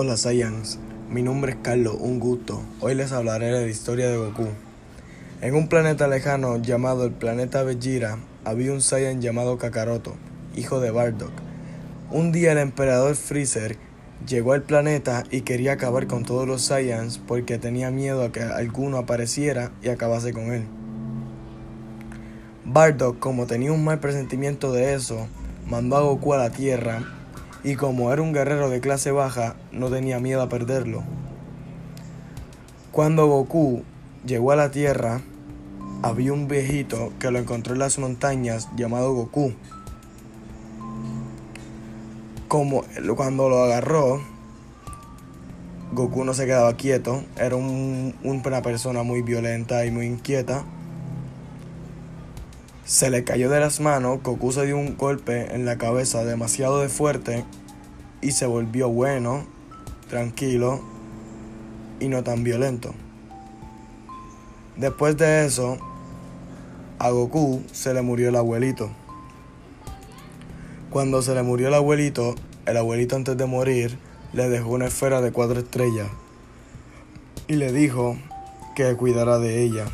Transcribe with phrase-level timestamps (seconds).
[0.00, 0.78] Hola Saiyans,
[1.10, 2.62] mi nombre es Carlos, un gusto.
[2.78, 4.46] Hoy les hablaré de la historia de Goku.
[5.40, 10.14] En un planeta lejano llamado el planeta Vegeta había un Saiyan llamado Kakaroto,
[10.54, 11.32] hijo de Bardock.
[12.12, 13.76] Un día el emperador Freezer
[14.24, 18.42] llegó al planeta y quería acabar con todos los Saiyans porque tenía miedo a que
[18.42, 20.62] alguno apareciera y acabase con él.
[22.64, 25.26] Bardock, como tenía un mal presentimiento de eso,
[25.66, 27.02] mandó a Goku a la Tierra
[27.64, 31.02] y como era un guerrero de clase baja, no tenía miedo a perderlo.
[32.92, 33.82] Cuando Goku
[34.24, 35.20] llegó a la Tierra,
[36.02, 39.52] había un viejito que lo encontró en las montañas llamado Goku.
[42.48, 42.84] Como
[43.16, 44.20] cuando lo agarró,
[45.92, 50.64] Goku no se quedaba quieto, era una persona muy violenta y muy inquieta.
[52.88, 56.80] Se le cayó de las manos, Goku se dio un golpe en la cabeza demasiado
[56.80, 57.44] de fuerte
[58.22, 59.44] y se volvió bueno,
[60.08, 60.80] tranquilo
[62.00, 62.94] y no tan violento.
[64.78, 65.76] Después de eso,
[66.98, 68.90] a Goku se le murió el abuelito.
[70.88, 73.98] Cuando se le murió el abuelito, el abuelito antes de morir
[74.32, 76.08] le dejó una esfera de cuatro estrellas
[77.48, 78.16] y le dijo
[78.74, 79.84] que cuidara de ella.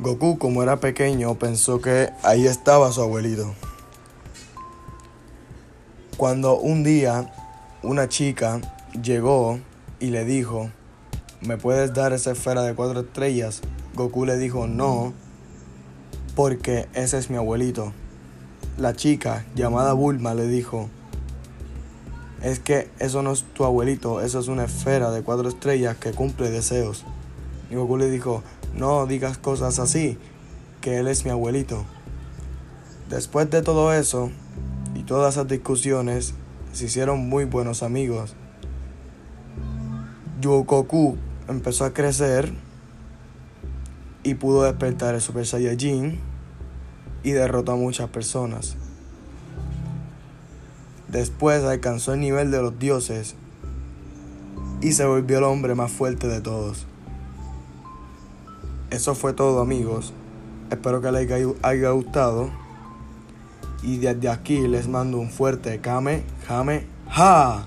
[0.00, 3.54] Goku, como era pequeño, pensó que ahí estaba su abuelito.
[6.16, 7.32] Cuando un día
[7.82, 8.60] una chica
[9.00, 9.60] llegó
[10.00, 10.70] y le dijo,
[11.42, 13.60] ¿me puedes dar esa esfera de cuatro estrellas?
[13.94, 15.12] Goku le dijo, no,
[16.34, 17.92] porque ese es mi abuelito.
[18.76, 20.88] La chica, llamada Bulma, le dijo,
[22.42, 26.10] es que eso no es tu abuelito, eso es una esfera de cuatro estrellas que
[26.10, 27.04] cumple deseos.
[27.70, 28.42] Y Goku le dijo,
[28.76, 30.18] no digas cosas así,
[30.80, 31.84] que él es mi abuelito.
[33.08, 34.30] Después de todo eso
[34.94, 36.34] y todas esas discusiones,
[36.72, 38.34] se hicieron muy buenos amigos.
[40.42, 41.16] Goku
[41.48, 42.52] empezó a crecer
[44.22, 46.20] y pudo despertar el Super Saiyajin
[47.22, 48.76] y derrotó a muchas personas.
[51.08, 53.36] Después alcanzó el nivel de los dioses
[54.80, 56.86] y se volvió el hombre más fuerte de todos.
[58.90, 60.12] Eso fue todo amigos.
[60.70, 61.30] Espero que les
[61.62, 62.50] haya gustado.
[63.82, 67.66] Y desde aquí les mando un fuerte Kame, Kame, Ha.